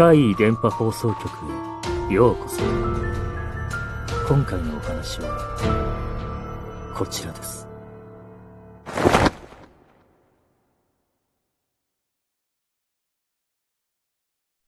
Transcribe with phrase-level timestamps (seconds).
[0.00, 1.28] 怪異電波放送局
[2.10, 2.62] へようこそ。
[4.26, 7.68] 今回のお話は、こちらです。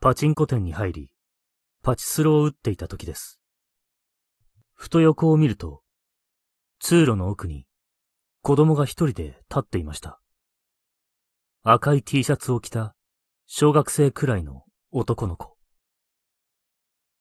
[0.00, 1.10] パチンコ店に入り、
[1.82, 3.38] パチスロを打っていた時です。
[4.72, 5.82] ふと横を見ると、
[6.80, 7.66] 通路の奥に
[8.40, 10.22] 子供が一人で立っていました。
[11.64, 12.94] 赤い T シャツを着た
[13.46, 15.58] 小学生くらいの男の子。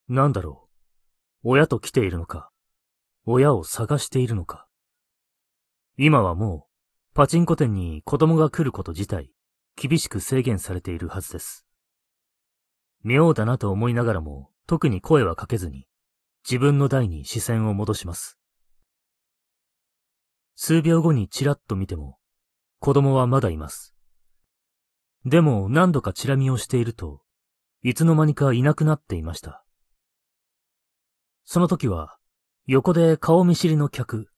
[0.08, 0.70] なんだろ
[1.44, 1.50] う。
[1.50, 2.50] 親と来ているのか。
[3.26, 4.70] 親を探しているのか。
[5.98, 6.70] 今はも
[7.12, 9.32] う、パチンコ店に子供が来ること自体、
[9.76, 11.66] 厳しく制限されているはずです。
[13.04, 15.88] 妙だなと思いながらも、特に声はかけずに、
[16.50, 18.40] 自分の台に視線を戻します。
[20.56, 22.18] 数秒後にチラッと見ても、
[22.80, 23.94] 子供はまだいます。
[25.26, 27.27] でも何度かチラ見をしていると、
[27.84, 29.64] いつの間にかいなくなっていました。
[31.44, 32.18] その時は、
[32.66, 34.30] 横で顔見知りの客、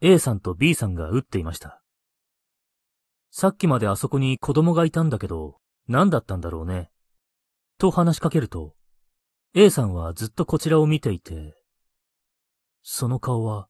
[0.00, 1.82] A さんと B さんが打っていました。
[3.30, 6.90] さっきまであそこに子供がいたんだけど、何だったんだろうね。
[7.78, 8.74] と話しかけると、
[9.54, 11.54] A さんはずっとこちらを見ていて、
[12.82, 13.68] その顔は、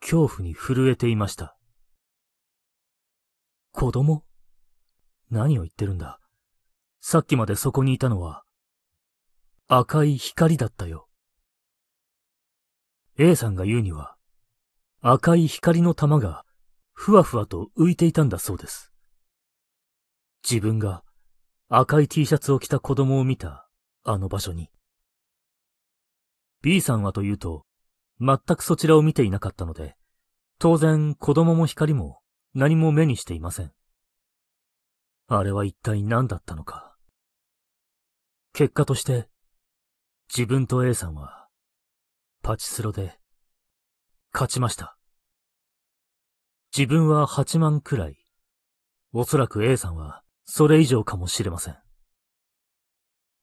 [0.00, 1.56] 恐怖に震えていました。
[3.70, 4.24] 子供？
[5.30, 6.18] 何を言ってるんだ？
[7.04, 8.44] さっきまでそこにいたのは、
[9.66, 11.08] 赤い光だったよ。
[13.18, 14.14] A さんが言うには、
[15.00, 16.44] 赤い光の玉が
[16.92, 18.92] ふわふわと浮いていたんだそうです。
[20.48, 21.02] 自分が
[21.68, 23.68] 赤い T シャツを着た子供を見た
[24.04, 24.70] あの場所に。
[26.62, 27.66] B さんはというと、
[28.20, 29.96] 全くそちらを見ていなかったので、
[30.60, 32.20] 当然子供も光も
[32.54, 33.72] 何も目にしていません。
[35.26, 36.91] あれは一体何だったのか。
[38.54, 39.28] 結果として、
[40.28, 41.48] 自分と A さんは、
[42.42, 43.18] パチスロで、
[44.30, 44.98] 勝ちました。
[46.76, 48.26] 自分は8万くらい。
[49.14, 51.78] おそらく A さんは、それ以上かもしれません。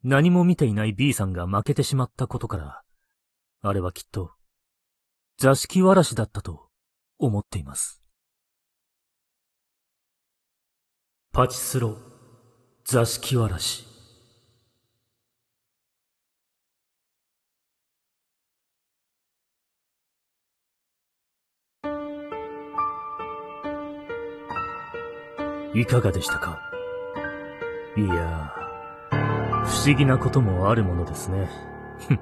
[0.04, 2.84] 何も見ていない B さんが負けてしまったことから、
[3.62, 4.32] あれはきっと、
[5.38, 6.70] 座敷わらしだったと
[7.18, 8.04] 思っています。
[11.32, 11.98] パチスロ、
[12.86, 13.89] 座敷わらし。
[25.74, 26.60] いかがでしたか？
[27.96, 28.54] いや、
[29.66, 31.50] 不思議なこともあるものですね。
[32.08, 32.20] ふん